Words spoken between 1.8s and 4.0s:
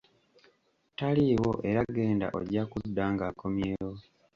genda ojja kudda ng'akomyewo